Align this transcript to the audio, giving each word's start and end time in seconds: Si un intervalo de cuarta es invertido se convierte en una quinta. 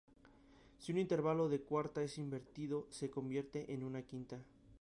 Si 0.79 0.89
un 0.91 0.97
intervalo 0.97 1.47
de 1.47 1.61
cuarta 1.61 2.01
es 2.01 2.17
invertido 2.17 2.87
se 2.89 3.11
convierte 3.11 3.71
en 3.71 3.83
una 3.83 4.01
quinta. 4.01 4.43